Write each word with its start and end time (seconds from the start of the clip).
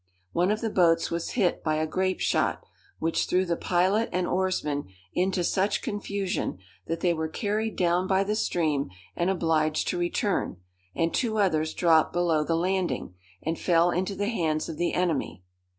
One 0.31 0.49
of 0.49 0.61
the 0.61 0.71
boats 0.71 1.11
was 1.11 1.33
hit 1.37 1.63
by 1.63 1.75
a 1.75 1.85
grape 1.85 2.19
shot, 2.19 2.65
which 2.97 3.27
threw 3.27 3.45
the 3.45 3.55
pilot 3.55 4.09
and 4.11 4.25
oarsmen 4.25 4.85
into 5.13 5.43
such 5.43 5.83
confusion, 5.83 6.57
that 6.87 7.01
they 7.01 7.13
were 7.13 7.27
carried 7.27 7.75
down 7.75 8.07
by 8.07 8.23
the 8.23 8.33
stream 8.35 8.89
and 9.15 9.29
obliged 9.29 9.87
to 9.89 9.99
return, 9.99 10.57
and 10.95 11.13
two 11.13 11.37
others 11.37 11.75
dropped 11.75 12.13
below 12.13 12.43
the 12.43 12.57
landing, 12.57 13.13
and 13.43 13.59
fell 13.59 13.91
into 13.91 14.15
the 14.15 14.29
hands 14.29 14.67
of 14.67 14.77
the 14.77 14.95
enemy. 14.95 15.43